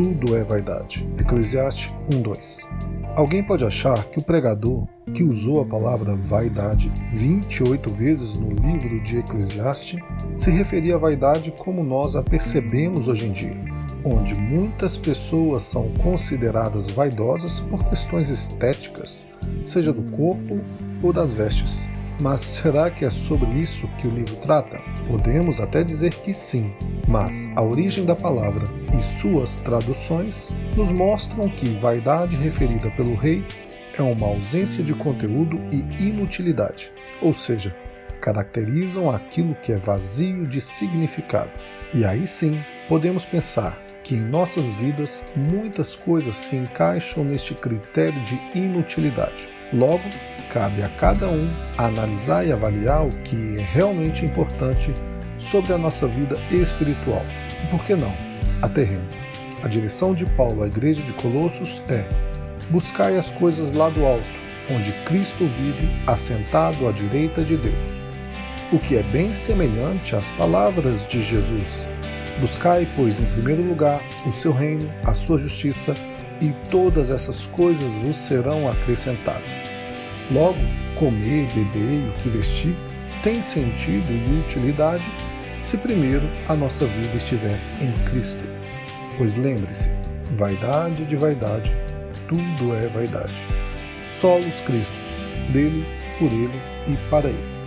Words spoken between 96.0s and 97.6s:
por ele e para ele.